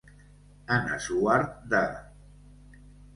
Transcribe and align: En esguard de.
En 0.75 0.87
esguard 0.95 1.51
de. 1.73 1.83